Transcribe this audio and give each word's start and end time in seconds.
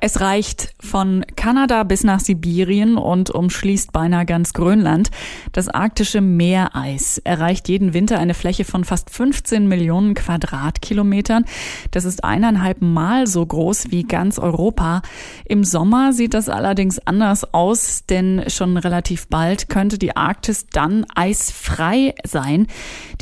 Es 0.00 0.20
reicht 0.20 0.74
von 0.78 1.24
Kanada 1.36 1.82
bis 1.82 2.04
nach 2.04 2.20
Sibirien 2.20 2.96
und 2.96 3.30
umschließt 3.30 3.92
beinahe 3.92 4.26
ganz 4.26 4.52
Grönland. 4.52 5.10
Das 5.52 5.68
arktische 5.68 6.20
Meereis 6.20 7.18
erreicht 7.24 7.68
jeden 7.68 7.94
Winter 7.94 8.18
eine 8.18 8.34
Fläche 8.34 8.64
von 8.64 8.84
fast 8.84 9.10
15 9.10 9.66
Millionen 9.66 10.14
Quadratkilometern. 10.14 11.46
Das 11.92 12.04
ist 12.04 12.24
eineinhalb 12.24 12.82
Mal 12.82 13.26
so 13.26 13.44
groß 13.44 13.90
wie 13.90 14.02
ganz 14.02 14.38
Europa. 14.38 15.00
Im 15.46 15.64
Sommer 15.64 16.12
sieht 16.12 16.34
das 16.34 16.48
allerdings 16.48 16.98
anders 17.06 17.54
aus, 17.54 18.04
denn 18.06 18.44
schon 18.48 18.76
relativ 18.76 19.28
bald 19.28 19.68
könnte 19.68 19.98
die 19.98 20.14
Arktis 20.14 20.66
dann 20.70 21.06
eisfrei 21.14 22.14
sein. 22.24 22.66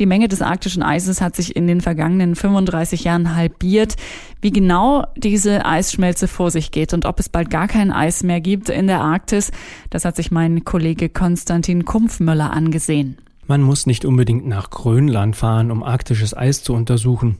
Die 0.01 0.07
Menge 0.07 0.27
des 0.27 0.43
arktischen 0.43 0.83
Eises 0.83 1.21
hat 1.21 1.37
sich 1.37 1.55
in 1.55 1.67
den 1.69 1.81
vergangenen 1.81 2.35
35 2.35 3.05
Jahren 3.05 3.37
halbiert. 3.37 3.97
Wie 4.41 4.51
genau 4.51 5.07
diese 5.17 5.65
Eisschmelze 5.65 6.29
vor 6.29 6.51
sich 6.51 6.64
geht 6.71 6.93
und 6.95 7.05
ob 7.07 7.21
es 7.21 7.29
bald 7.29 7.51
gar 7.51 7.69
kein 7.69 7.93
Eis 7.93 8.23
mehr 8.23 8.41
gibt 8.41 8.69
in 8.69 8.87
der 8.87 9.01
Arktis, 9.01 9.51
das 9.91 10.05
hat 10.05 10.17
sich 10.17 10.31
mein 10.31 10.65
Kollege 10.65 11.09
Konstantin 11.09 11.85
Kumpfmöller 11.85 12.53
angesehen. 12.53 13.19
Man 13.47 13.63
muss 13.63 13.87
nicht 13.87 14.05
unbedingt 14.05 14.47
nach 14.47 14.71
Grönland 14.71 15.37
fahren, 15.37 15.71
um 15.71 15.83
arktisches 15.83 16.35
Eis 16.37 16.63
zu 16.63 16.73
untersuchen. 16.73 17.39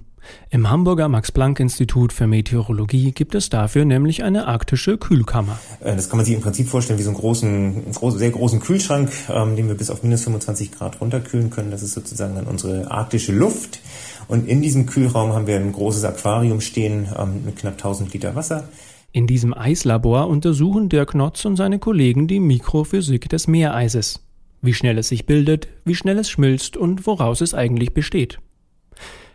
Im 0.51 0.71
Hamburger 0.71 1.09
Max-Planck-Institut 1.09 2.13
für 2.13 2.27
Meteorologie 2.27 3.13
gibt 3.13 3.35
es 3.35 3.51
dafür 3.51 3.85
nämlich 3.85 4.23
eine 4.23 4.47
arktische 4.47 4.99
Kühlkammer. 4.99 5.59
Äh, 5.81 5.97
das 5.97 6.09
kann 6.09 6.17
man 6.17 6.27
sich 6.27 6.35
im 6.35 6.41
Prinzip 6.41 6.69
vorstellen 6.69 6.99
wie 6.99 7.03
so 7.03 7.11
einen 7.11 7.19
großen, 7.19 7.93
sehr 8.17 8.31
großen 8.31 8.61
Kühlschrank, 8.61 9.11
ähm, 9.29 9.57
den 9.57 9.69
wir 9.69 9.75
bis 9.75 9.91
auf 9.91 10.03
minus 10.03 10.25
25 10.25 10.73
Grad 10.73 11.01
runterkühlen 11.01 11.51
können. 11.51 11.71
Das 11.71 11.83
ist 11.83 11.95
sozusagen 11.95 12.35
dann 12.35 12.47
unsere 12.47 12.91
arktische 12.91 13.33
Luft. 13.33 13.81
Und 14.29 14.49
in 14.49 14.63
diesem 14.63 14.87
Kühlraum 14.87 15.33
haben 15.33 15.47
wir 15.47 15.57
ein 15.57 15.73
großes 15.73 16.05
Aquarium 16.05 16.61
stehen 16.61 17.09
ähm, 17.19 17.45
mit 17.45 17.57
knapp 17.57 17.75
1000 17.75 18.13
Liter 18.13 18.35
Wasser. 18.35 18.69
In 19.15 19.29
diesem 19.29 19.57
Eislabor 19.57 20.27
untersuchen 20.27 20.89
Dirk 20.89 21.15
Notz 21.15 21.45
und 21.45 21.55
seine 21.55 21.79
Kollegen 21.79 22.27
die 22.27 22.41
Mikrophysik 22.41 23.29
des 23.29 23.47
Meereises. 23.47 24.27
Wie 24.61 24.75
schnell 24.75 24.99
es 24.99 25.07
sich 25.07 25.25
bildet, 25.25 25.69
wie 25.85 25.95
schnell 25.95 26.19
es 26.19 26.29
schmilzt 26.29 26.77
und 26.77 27.07
woraus 27.07 27.41
es 27.41 27.55
eigentlich 27.55 27.95
besteht. 27.95 28.41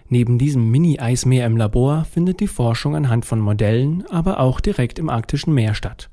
Neben 0.10 0.38
diesem 0.38 0.70
Mini-Eismeer 0.70 1.46
im 1.46 1.56
Labor 1.56 2.04
findet 2.04 2.42
die 2.42 2.48
Forschung 2.48 2.94
anhand 2.94 3.24
von 3.24 3.40
Modellen 3.40 4.04
aber 4.10 4.42
auch 4.42 4.60
direkt 4.60 5.00
im 5.00 5.08
arktischen 5.08 5.54
Meer 5.54 5.74
statt. 5.74 6.10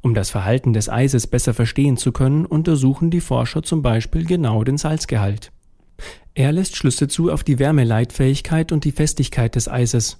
Um 0.00 0.14
das 0.14 0.30
Verhalten 0.30 0.72
des 0.72 0.88
Eises 0.88 1.26
besser 1.26 1.54
verstehen 1.54 1.96
zu 1.96 2.12
können, 2.12 2.46
untersuchen 2.46 3.10
die 3.10 3.20
Forscher 3.20 3.64
zum 3.64 3.82
Beispiel 3.82 4.26
genau 4.26 4.62
den 4.62 4.78
Salzgehalt. 4.78 5.50
Er 6.34 6.52
lässt 6.52 6.76
Schlüsse 6.76 7.08
zu 7.08 7.32
auf 7.32 7.42
die 7.42 7.58
Wärmeleitfähigkeit 7.58 8.70
und 8.70 8.84
die 8.84 8.92
Festigkeit 8.92 9.56
des 9.56 9.66
Eises. 9.66 10.18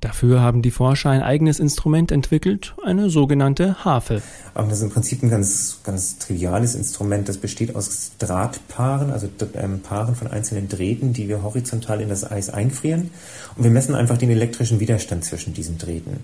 Dafür 0.00 0.40
haben 0.40 0.62
die 0.62 0.70
Forscher 0.70 1.10
ein 1.10 1.22
eigenes 1.22 1.60
Instrument 1.60 2.10
entwickelt, 2.10 2.74
eine 2.82 3.10
sogenannte 3.10 3.84
Harfe. 3.84 4.22
Das 4.54 4.72
ist 4.72 4.82
im 4.82 4.90
Prinzip 4.90 5.22
ein 5.22 5.28
ganz, 5.28 5.80
ganz 5.84 6.16
triviales 6.16 6.74
Instrument. 6.74 7.28
Das 7.28 7.36
besteht 7.36 7.76
aus 7.76 8.12
Drahtpaaren, 8.18 9.10
also 9.10 9.28
ähm, 9.54 9.80
Paaren 9.80 10.14
von 10.14 10.28
einzelnen 10.28 10.68
Drähten, 10.68 11.12
die 11.12 11.28
wir 11.28 11.42
horizontal 11.42 12.00
in 12.00 12.08
das 12.08 12.30
Eis 12.30 12.48
einfrieren. 12.48 13.10
Und 13.56 13.64
wir 13.64 13.70
messen 13.70 13.94
einfach 13.94 14.16
den 14.16 14.30
elektrischen 14.30 14.80
Widerstand 14.80 15.24
zwischen 15.24 15.52
diesen 15.52 15.76
Drähten. 15.76 16.20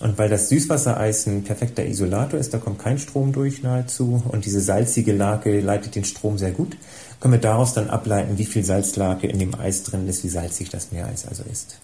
Und 0.00 0.18
weil 0.18 0.28
das 0.28 0.48
Süßwassereis 0.48 1.26
ein 1.26 1.44
perfekter 1.44 1.86
Isolator 1.86 2.40
ist, 2.40 2.52
da 2.52 2.58
kommt 2.58 2.80
kein 2.80 2.98
Strom 2.98 3.32
durch 3.32 3.62
nahezu 3.62 4.20
und 4.26 4.46
diese 4.46 4.60
salzige 4.60 5.12
Lage 5.12 5.60
leitet 5.60 5.94
den 5.94 6.04
Strom 6.04 6.38
sehr 6.38 6.50
gut, 6.50 6.76
können 7.20 7.34
wir 7.34 7.40
daraus 7.40 7.72
dann 7.72 7.88
ableiten, 7.88 8.36
wie 8.36 8.46
viel 8.46 8.64
Salzlake 8.64 9.28
in 9.28 9.38
dem 9.38 9.54
Eis 9.54 9.84
drin 9.84 10.08
ist, 10.08 10.24
wie 10.24 10.28
salzig 10.28 10.70
das 10.70 10.90
Meereis 10.90 11.24
also 11.28 11.44
ist. 11.44 11.76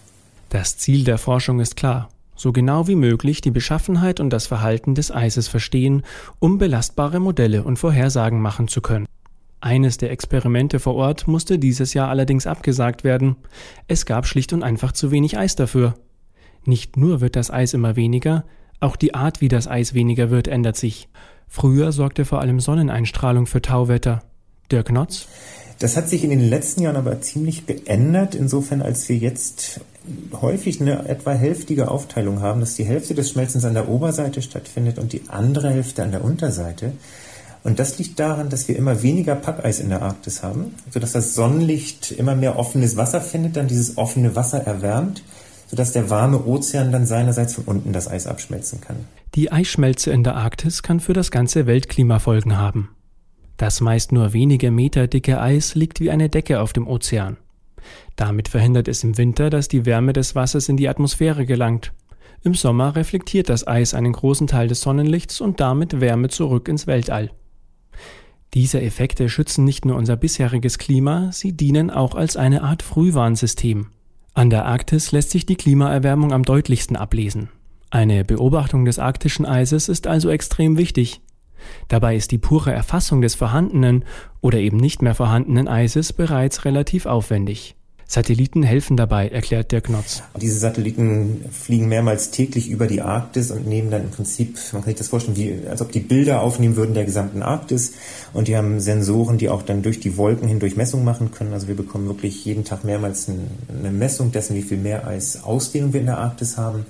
Das 0.49 0.77
Ziel 0.77 1.03
der 1.03 1.19
Forschung 1.19 1.59
ist 1.59 1.75
klar, 1.75 2.09
so 2.35 2.51
genau 2.51 2.87
wie 2.87 2.95
möglich 2.95 3.41
die 3.41 3.51
Beschaffenheit 3.51 4.19
und 4.19 4.31
das 4.31 4.47
Verhalten 4.47 4.95
des 4.95 5.11
Eises 5.11 5.47
verstehen, 5.47 6.01
um 6.39 6.57
belastbare 6.57 7.19
Modelle 7.19 7.63
und 7.63 7.77
Vorhersagen 7.77 8.41
machen 8.41 8.67
zu 8.67 8.81
können. 8.81 9.05
Eines 9.61 9.97
der 9.97 10.09
Experimente 10.09 10.79
vor 10.79 10.95
Ort 10.95 11.27
musste 11.27 11.59
dieses 11.59 11.93
Jahr 11.93 12.09
allerdings 12.09 12.47
abgesagt 12.47 13.03
werden. 13.03 13.35
Es 13.87 14.07
gab 14.07 14.25
schlicht 14.25 14.51
und 14.51 14.63
einfach 14.63 14.91
zu 14.91 15.11
wenig 15.11 15.37
Eis 15.37 15.55
dafür. 15.55 15.93
Nicht 16.65 16.97
nur 16.97 17.21
wird 17.21 17.35
das 17.35 17.51
Eis 17.51 17.75
immer 17.75 17.95
weniger, 17.95 18.45
auch 18.79 18.95
die 18.95 19.13
Art, 19.13 19.41
wie 19.41 19.49
das 19.49 19.67
Eis 19.67 19.93
weniger 19.93 20.31
wird, 20.31 20.47
ändert 20.47 20.77
sich. 20.77 21.09
Früher 21.47 21.91
sorgte 21.91 22.25
vor 22.25 22.41
allem 22.41 22.59
Sonneneinstrahlung 22.59 23.45
für 23.45 23.61
Tauwetter. 23.61 24.23
Dirk 24.71 24.91
Notz? 24.91 25.27
Das 25.79 25.95
hat 25.95 26.09
sich 26.09 26.23
in 26.23 26.29
den 26.29 26.49
letzten 26.49 26.83
Jahren 26.83 26.95
aber 26.95 27.21
ziemlich 27.21 27.65
geändert, 27.65 28.35
insofern 28.35 28.81
als 28.81 29.07
wir 29.09 29.17
jetzt 29.17 29.81
häufig 30.41 30.81
eine 30.81 31.07
etwa 31.07 31.31
hälftige 31.31 31.89
Aufteilung 31.89 32.41
haben, 32.41 32.59
dass 32.59 32.75
die 32.75 32.83
Hälfte 32.83 33.13
des 33.13 33.31
Schmelzens 33.31 33.65
an 33.65 33.73
der 33.73 33.89
Oberseite 33.89 34.41
stattfindet 34.41 34.99
und 34.99 35.13
die 35.13 35.23
andere 35.27 35.69
Hälfte 35.69 36.03
an 36.03 36.11
der 36.11 36.23
Unterseite. 36.23 36.93
Und 37.63 37.79
das 37.79 37.97
liegt 37.97 38.19
daran, 38.19 38.49
dass 38.49 38.67
wir 38.67 38.77
immer 38.77 39.03
weniger 39.03 39.35
Packeis 39.35 39.79
in 39.79 39.89
der 39.89 40.01
Arktis 40.01 40.43
haben, 40.43 40.75
sodass 40.91 41.11
das 41.11 41.35
Sonnenlicht 41.35 42.11
immer 42.11 42.35
mehr 42.35 42.57
offenes 42.57 42.95
Wasser 42.95 43.21
findet, 43.21 43.57
dann 43.57 43.67
dieses 43.67 43.97
offene 43.97 44.35
Wasser 44.35 44.59
erwärmt 44.59 45.21
sodass 45.69 45.91
der 45.91 46.09
warme 46.09 46.45
Ozean 46.45 46.91
dann 46.91 47.05
seinerseits 47.05 47.53
von 47.53 47.65
unten 47.65 47.93
das 47.93 48.07
Eis 48.07 48.25
abschmelzen 48.25 48.81
kann. 48.81 49.05
Die 49.35 49.51
Eisschmelze 49.51 50.11
in 50.11 50.23
der 50.23 50.35
Arktis 50.35 50.81
kann 50.81 50.99
für 50.99 51.13
das 51.13 51.29
ganze 51.29 51.67
Weltklima 51.67 52.17
Folgen 52.17 52.57
haben. 52.57 52.89
Das 53.57 53.81
meist 53.81 54.11
nur 54.11 54.33
wenige 54.33 54.71
Meter 54.71 55.07
dicke 55.07 55.39
Eis 55.39 55.75
liegt 55.75 55.99
wie 55.99 56.09
eine 56.09 56.29
Decke 56.29 56.61
auf 56.61 56.73
dem 56.73 56.87
Ozean. 56.87 57.37
Damit 58.15 58.47
verhindert 58.47 58.87
es 58.87 59.03
im 59.03 59.17
Winter, 59.17 59.49
dass 59.49 59.67
die 59.67 59.85
Wärme 59.85 60.13
des 60.13 60.35
Wassers 60.35 60.69
in 60.69 60.77
die 60.77 60.89
Atmosphäre 60.89 61.45
gelangt. 61.45 61.93
Im 62.43 62.53
Sommer 62.53 62.95
reflektiert 62.95 63.49
das 63.49 63.67
Eis 63.67 63.93
einen 63.93 64.13
großen 64.13 64.47
Teil 64.47 64.67
des 64.67 64.81
Sonnenlichts 64.81 65.41
und 65.41 65.59
damit 65.59 65.99
Wärme 65.99 66.29
zurück 66.29 66.67
ins 66.67 66.87
Weltall. 66.87 67.31
Diese 68.53 68.81
Effekte 68.81 69.29
schützen 69.29 69.63
nicht 69.63 69.85
nur 69.85 69.95
unser 69.95 70.15
bisheriges 70.15 70.77
Klima, 70.77 71.31
sie 71.31 71.53
dienen 71.53 71.91
auch 71.91 72.15
als 72.15 72.35
eine 72.37 72.63
Art 72.63 72.81
Frühwarnsystem. 72.81 73.87
An 74.33 74.49
der 74.49 74.65
Arktis 74.65 75.11
lässt 75.11 75.31
sich 75.31 75.45
die 75.45 75.55
Klimaerwärmung 75.55 76.33
am 76.33 76.43
deutlichsten 76.43 76.95
ablesen. 76.95 77.49
Eine 77.91 78.23
Beobachtung 78.23 78.85
des 78.85 78.99
arktischen 78.99 79.45
Eises 79.45 79.89
ist 79.89 80.07
also 80.07 80.29
extrem 80.29 80.77
wichtig. 80.77 81.21
Dabei 81.87 82.15
ist 82.15 82.31
die 82.31 82.37
pure 82.37 82.71
Erfassung 82.71 83.21
des 83.21 83.35
vorhandenen 83.35 84.05
oder 84.41 84.59
eben 84.59 84.77
nicht 84.77 85.01
mehr 85.01 85.15
vorhandenen 85.15 85.67
Eises 85.67 86.13
bereits 86.13 86.65
relativ 86.65 87.05
aufwendig. 87.05 87.75
Satelliten 88.09 88.63
helfen 88.63 88.97
dabei, 88.97 89.27
erklärt 89.27 89.71
der 89.71 89.81
Knotz. 89.81 90.23
Diese 90.41 90.57
Satelliten 90.57 91.45
fliegen 91.51 91.87
mehrmals 91.89 92.31
täglich 92.31 92.67
über 92.67 92.87
die 92.87 93.03
Arktis 93.03 93.51
und 93.51 93.67
nehmen 93.67 93.91
dann 93.91 94.01
im 94.01 94.09
Prinzip, 94.09 94.57
man 94.73 94.81
kann 94.81 94.89
sich 94.89 94.97
das 94.97 95.09
vorstellen, 95.09 95.37
wie, 95.37 95.67
als 95.69 95.79
ob 95.79 95.91
die 95.91 95.99
Bilder 95.99 96.41
aufnehmen 96.41 96.75
würden 96.75 96.95
der 96.95 97.05
gesamten 97.05 97.43
Arktis. 97.43 97.93
Und 98.33 98.47
die 98.47 98.57
haben 98.57 98.79
Sensoren, 98.79 99.37
die 99.37 99.47
auch 99.47 99.61
dann 99.61 99.83
durch 99.83 99.99
die 99.99 100.17
Wolken 100.17 100.47
hindurch 100.47 100.75
Messungen 100.75 101.05
machen 101.05 101.29
können. 101.29 101.53
Also 101.53 101.67
wir 101.67 101.75
bekommen 101.75 102.07
wirklich 102.07 102.43
jeden 102.45 102.65
Tag 102.65 102.83
mehrmals 102.83 103.27
eine 103.29 103.91
Messung 103.91 104.31
dessen, 104.31 104.55
wie 104.55 104.63
viel 104.63 104.79
Meereisausdehnung 104.79 105.93
wir 105.93 105.99
in 105.99 106.07
der 106.07 106.17
Arktis 106.17 106.57
haben. 106.57 106.87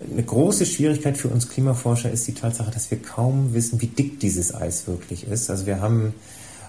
Eine 0.00 0.22
große 0.22 0.64
Schwierigkeit 0.64 1.18
für 1.18 1.28
uns 1.28 1.48
Klimaforscher 1.48 2.10
ist 2.10 2.26
die 2.26 2.34
Tatsache, 2.34 2.70
dass 2.70 2.90
wir 2.90 2.98
kaum 2.98 3.52
wissen, 3.52 3.80
wie 3.80 3.86
dick 3.86 4.18
dieses 4.20 4.54
Eis 4.54 4.86
wirklich 4.86 5.26
ist. 5.26 5.50
Also 5.50 5.66
wir 5.66 5.80
haben 5.80 6.14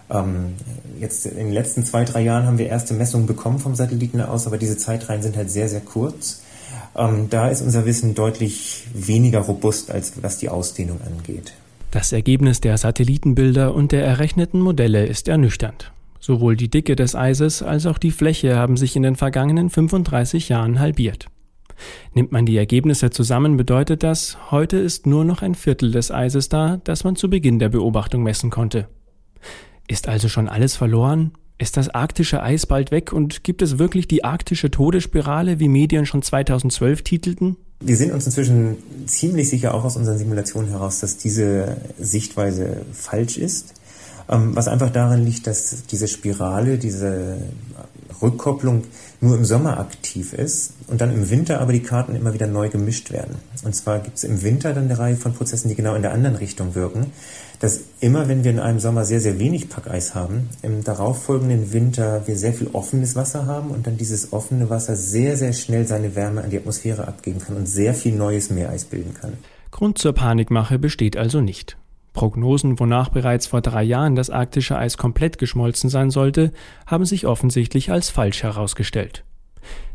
ähm, 0.09 0.55
jetzt 0.99 1.25
in 1.25 1.37
den 1.37 1.51
letzten 1.53 1.85
zwei, 1.85 2.03
drei 2.03 2.21
Jahren 2.21 2.45
haben 2.45 2.57
wir 2.57 2.67
erste 2.67 2.93
Messungen 2.93 3.27
bekommen 3.27 3.59
vom 3.59 3.75
Satelliten 3.75 4.19
aus, 4.21 4.47
aber 4.47 4.57
diese 4.57 4.77
Zeitreihen 4.77 5.21
sind 5.21 5.37
halt 5.37 5.49
sehr, 5.49 5.69
sehr 5.69 5.81
kurz. 5.81 6.41
Ähm, 6.95 7.27
da 7.29 7.47
ist 7.47 7.61
unser 7.61 7.85
Wissen 7.85 8.15
deutlich 8.15 8.83
weniger 8.93 9.39
robust, 9.39 9.91
als 9.91 10.13
was 10.21 10.37
die 10.37 10.49
Ausdehnung 10.49 10.99
angeht. 11.05 11.53
Das 11.91 12.11
Ergebnis 12.11 12.61
der 12.61 12.77
Satellitenbilder 12.77 13.73
und 13.73 13.91
der 13.91 14.05
errechneten 14.05 14.59
Modelle 14.59 15.05
ist 15.05 15.27
ernüchternd. 15.27 15.91
Sowohl 16.19 16.55
die 16.55 16.69
Dicke 16.69 16.95
des 16.95 17.15
Eises 17.15 17.63
als 17.63 17.85
auch 17.85 17.97
die 17.97 18.11
Fläche 18.11 18.55
haben 18.55 18.77
sich 18.77 18.95
in 18.95 19.03
den 19.03 19.15
vergangenen 19.15 19.69
35 19.69 20.49
Jahren 20.49 20.79
halbiert. 20.79 21.27
Nimmt 22.13 22.31
man 22.31 22.45
die 22.45 22.57
Ergebnisse 22.57 23.09
zusammen, 23.09 23.57
bedeutet 23.57 24.03
das, 24.03 24.37
heute 24.51 24.78
ist 24.78 25.05
nur 25.05 25.23
noch 25.25 25.41
ein 25.41 25.55
Viertel 25.55 25.91
des 25.91 26.11
Eises 26.11 26.49
da, 26.49 26.81
das 26.83 27.03
man 27.03 27.16
zu 27.16 27.29
Beginn 27.29 27.59
der 27.59 27.69
Beobachtung 27.69 28.23
messen 28.23 28.49
konnte. 28.49 28.87
Ist 29.87 30.07
also 30.07 30.29
schon 30.29 30.47
alles 30.47 30.75
verloren? 30.75 31.31
Ist 31.57 31.78
das 31.78 31.89
arktische 31.89 32.41
Eis 32.41 32.66
bald 32.66 32.89
weg 32.89 33.13
und 33.13 33.43
gibt 33.43 33.61
es 33.61 33.78
wirklich 33.78 34.07
die 34.07 34.23
arktische 34.23 34.72
Todesspirale, 34.72 35.59
wie 35.59 35.67
Medien 35.67 36.05
schon 36.05 36.23
2012 36.23 37.03
titelten? 37.03 37.57
Wir 37.81 37.97
sind 37.97 38.11
uns 38.11 38.25
inzwischen 38.25 38.77
ziemlich 39.05 39.49
sicher 39.49 39.73
auch 39.73 39.84
aus 39.84 39.95
unseren 39.95 40.17
Simulationen 40.17 40.69
heraus, 40.69 40.99
dass 40.99 41.17
diese 41.17 41.77
Sichtweise 41.99 42.85
falsch 42.93 43.37
ist. 43.37 43.73
Ähm, 44.29 44.55
was 44.55 44.67
einfach 44.67 44.91
daran 44.91 45.25
liegt, 45.25 45.45
dass 45.45 45.84
diese 45.85 46.07
Spirale, 46.07 46.77
diese 46.77 47.37
Rückkopplung 48.22 48.84
nur 49.19 49.37
im 49.37 49.46
Sommer 49.46 49.79
aktiv 49.79 50.34
ist 50.34 50.73
und 50.87 51.02
dann 51.02 51.13
im 51.13 51.29
Winter 51.29 51.61
aber 51.61 51.73
die 51.73 51.84
Karten 51.84 52.16
immer 52.16 52.34
wieder 52.34 52.47
neu 52.47 52.69
gemischt 52.69 53.11
werden. 53.11 53.35
Und 53.63 53.75
zwar 53.75 53.99
gibt 53.99 54.17
es 54.17 54.23
im 54.23 54.41
Winter 54.41 54.73
dann 54.73 54.85
eine 54.85 54.97
Reihe 54.97 55.16
von 55.16 55.34
Prozessen, 55.34 55.69
die 55.69 55.75
genau 55.75 55.96
in 55.96 56.02
der 56.02 56.13
anderen 56.13 56.35
Richtung 56.35 56.73
wirken, 56.75 57.08
dass 57.59 57.81
immer 57.99 58.28
wenn 58.28 58.43
wir 58.43 58.52
in 58.52 58.59
einem 58.59 58.79
Sommer 58.79 59.05
sehr, 59.05 59.22
sehr 59.22 59.37
wenig 59.37 59.69
Packeis 59.69 60.16
haben, 60.16 60.49
im 60.63 60.84
darauffolgenden 60.84 61.72
Winter 61.72 62.23
wir 62.25 62.35
sehr 62.35 62.53
viel 62.53 62.69
offenes 62.73 63.16
Wasser 63.16 63.46
haben 63.46 63.69
und 63.69 63.85
dann 63.85 63.97
dieses 63.97 64.34
offene 64.34 64.69
Wasser 64.72 64.96
sehr, 64.96 65.37
sehr 65.37 65.53
schnell 65.53 65.85
seine 65.85 66.16
Wärme 66.16 66.43
an 66.43 66.49
die 66.49 66.58
Atmosphäre 66.58 67.08
abgeben 67.08 67.40
kann 67.40 67.55
und 67.55 67.67
sehr 67.67 67.93
viel 67.93 68.16
neues 68.16 68.49
Meereis 68.49 68.85
bilden 68.85 69.13
kann. 69.13 69.34
Grund 69.69 69.99
zur 69.99 70.13
Panikmache 70.13 70.79
besteht 70.79 71.16
also 71.16 71.40
nicht. 71.40 71.78
Prognosen, 72.13 72.79
wonach 72.79 73.09
bereits 73.09 73.47
vor 73.47 73.61
drei 73.61 73.84
Jahren 73.84 74.16
das 74.16 74.29
arktische 74.29 74.78
Eis 74.78 74.97
komplett 74.97 75.37
geschmolzen 75.37 75.90
sein 75.90 76.09
sollte, 76.09 76.52
haben 76.85 77.05
sich 77.05 77.25
offensichtlich 77.25 77.91
als 77.91 78.09
falsch 78.09 78.43
herausgestellt. 78.43 79.23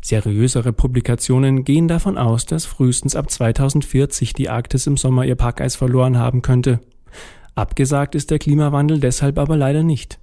Seriösere 0.01 0.73
Publikationen 0.73 1.63
gehen 1.63 1.87
davon 1.87 2.17
aus, 2.17 2.45
dass 2.45 2.65
frühestens 2.65 3.15
ab 3.15 3.29
2040 3.29 4.33
die 4.33 4.49
Arktis 4.49 4.87
im 4.87 4.97
Sommer 4.97 5.25
ihr 5.25 5.35
Packeis 5.35 5.75
verloren 5.75 6.17
haben 6.17 6.41
könnte. 6.41 6.79
Abgesagt 7.55 8.15
ist 8.15 8.31
der 8.31 8.39
Klimawandel 8.39 8.99
deshalb 8.99 9.37
aber 9.37 9.57
leider 9.57 9.83
nicht. 9.83 10.19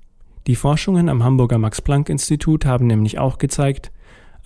Die 0.47 0.57
Forschungen 0.57 1.09
am 1.09 1.25
Hamburger 1.25 1.59
Max-Planck-Institut 1.59 2.65
haben 2.65 2.87
nämlich 2.87 3.19
auch 3.19 3.39
gezeigt, 3.39 3.93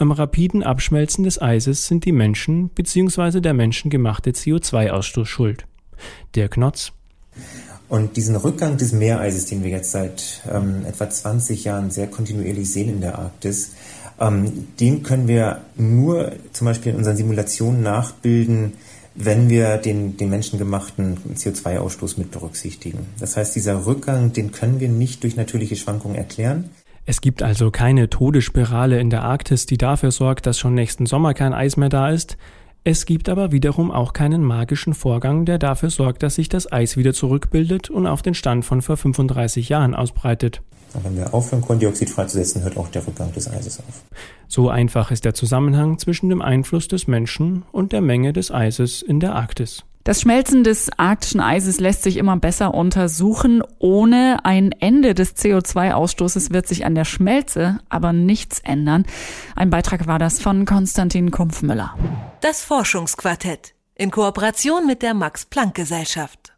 am 0.00 0.12
rapiden 0.12 0.62
Abschmelzen 0.62 1.24
des 1.24 1.42
Eises 1.42 1.88
sind 1.88 2.04
die 2.04 2.12
Menschen 2.12 2.68
bzw. 2.68 3.40
der 3.40 3.52
menschengemachte 3.52 4.30
CO2-Ausstoß 4.30 5.26
schuld. 5.26 5.66
Der 6.36 6.48
Knotz, 6.48 6.92
und 7.88 8.16
diesen 8.16 8.36
Rückgang 8.36 8.76
des 8.76 8.92
Meereises, 8.92 9.46
den 9.46 9.62
wir 9.62 9.70
jetzt 9.70 9.92
seit 9.92 10.42
ähm, 10.50 10.84
etwa 10.86 11.08
20 11.08 11.64
Jahren 11.64 11.90
sehr 11.90 12.06
kontinuierlich 12.06 12.70
sehen 12.70 12.90
in 12.90 13.00
der 13.00 13.18
Arktis, 13.18 13.72
ähm, 14.20 14.68
den 14.78 15.02
können 15.02 15.26
wir 15.28 15.62
nur 15.76 16.32
zum 16.52 16.66
Beispiel 16.66 16.92
in 16.92 16.98
unseren 16.98 17.16
Simulationen 17.16 17.82
nachbilden, 17.82 18.74
wenn 19.14 19.48
wir 19.48 19.78
den, 19.78 20.16
den 20.16 20.30
menschengemachten 20.30 21.18
CO2-Ausstoß 21.34 22.18
mit 22.18 22.30
berücksichtigen. 22.30 23.06
Das 23.18 23.36
heißt, 23.36 23.56
dieser 23.56 23.86
Rückgang, 23.86 24.32
den 24.32 24.52
können 24.52 24.80
wir 24.80 24.88
nicht 24.88 25.22
durch 25.22 25.36
natürliche 25.36 25.76
Schwankungen 25.76 26.16
erklären. 26.16 26.70
Es 27.04 27.20
gibt 27.20 27.42
also 27.42 27.70
keine 27.70 28.10
Todesspirale 28.10 29.00
in 29.00 29.08
der 29.08 29.22
Arktis, 29.22 29.64
die 29.64 29.78
dafür 29.78 30.10
sorgt, 30.10 30.46
dass 30.46 30.58
schon 30.58 30.74
nächsten 30.74 31.06
Sommer 31.06 31.32
kein 31.32 31.54
Eis 31.54 31.76
mehr 31.76 31.88
da 31.88 32.10
ist. 32.10 32.36
Es 32.84 33.06
gibt 33.06 33.28
aber 33.28 33.52
wiederum 33.52 33.90
auch 33.90 34.12
keinen 34.12 34.42
magischen 34.42 34.94
Vorgang, 34.94 35.44
der 35.44 35.58
dafür 35.58 35.90
sorgt, 35.90 36.22
dass 36.22 36.36
sich 36.36 36.48
das 36.48 36.70
Eis 36.70 36.96
wieder 36.96 37.12
zurückbildet 37.12 37.90
und 37.90 38.06
auf 38.06 38.22
den 38.22 38.34
Stand 38.34 38.64
von 38.64 38.82
vor 38.82 38.96
35 38.96 39.68
Jahren 39.68 39.94
ausbreitet. 39.94 40.62
wenn 41.02 41.16
wir 41.16 41.34
aufhören, 41.34 41.60
Kohlendioxid 41.60 42.08
freizusetzen, 42.08 42.62
hört 42.62 42.76
auch 42.76 42.88
der 42.88 43.06
Rückgang 43.06 43.32
des 43.32 43.48
Eises 43.50 43.80
auf. 43.80 44.02
So 44.46 44.70
einfach 44.70 45.10
ist 45.10 45.24
der 45.24 45.34
Zusammenhang 45.34 45.98
zwischen 45.98 46.30
dem 46.30 46.40
Einfluss 46.40 46.88
des 46.88 47.06
Menschen 47.06 47.64
und 47.72 47.92
der 47.92 48.00
Menge 48.00 48.32
des 48.32 48.50
Eises 48.50 49.02
in 49.02 49.20
der 49.20 49.34
Arktis. 49.34 49.84
Das 50.08 50.22
Schmelzen 50.22 50.64
des 50.64 50.88
arktischen 50.96 51.42
Eises 51.42 51.80
lässt 51.80 52.02
sich 52.02 52.16
immer 52.16 52.38
besser 52.38 52.72
untersuchen. 52.72 53.62
Ohne 53.78 54.38
ein 54.42 54.72
Ende 54.72 55.12
des 55.12 55.36
CO2-Ausstoßes 55.36 56.50
wird 56.50 56.66
sich 56.66 56.86
an 56.86 56.94
der 56.94 57.04
Schmelze 57.04 57.80
aber 57.90 58.14
nichts 58.14 58.58
ändern. 58.60 59.04
Ein 59.54 59.68
Beitrag 59.68 60.06
war 60.06 60.18
das 60.18 60.40
von 60.40 60.64
Konstantin 60.64 61.30
Kumpfmüller. 61.30 61.94
Das 62.40 62.62
Forschungsquartett 62.62 63.74
in 63.96 64.10
Kooperation 64.10 64.86
mit 64.86 65.02
der 65.02 65.12
Max 65.12 65.44
Planck 65.44 65.74
Gesellschaft. 65.74 66.54